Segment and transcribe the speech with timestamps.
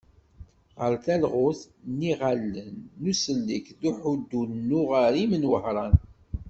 [0.89, 1.59] Ɣef talɣut
[1.93, 5.93] n yiɣallen n usellek d uḥuddu n uɣarim n Wehran.